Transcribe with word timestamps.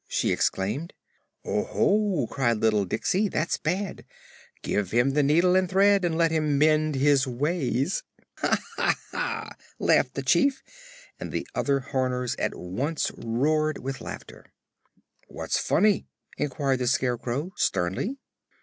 she 0.07 0.31
exclaimed. 0.31 0.93
"Oho!" 1.45 2.25
cried 2.25 2.57
little 2.57 2.85
Diksey; 2.87 3.29
"that's 3.29 3.59
bad. 3.59 4.03
Give 4.63 4.89
him 4.89 5.11
the 5.11 5.21
needle 5.21 5.55
and 5.55 5.69
thread 5.69 6.03
and 6.03 6.17
let 6.17 6.31
him 6.31 6.57
mend 6.57 6.95
his 6.95 7.27
ways." 7.27 8.01
"Ha, 8.39 8.57
ha, 8.77 8.95
ha!" 9.11 9.51
laughed 9.77 10.15
the 10.15 10.23
Chief, 10.23 10.63
and 11.19 11.31
the 11.31 11.47
other 11.53 11.81
Horners 11.81 12.35
at 12.37 12.55
once 12.55 13.11
roared 13.15 13.77
with 13.77 14.01
laughter. 14.01 14.51
"What's 15.27 15.59
funny?" 15.59 16.07
inquired 16.35 16.79
the 16.79 16.87
Scarecrow 16.87 17.51
sternly. 17.55 18.17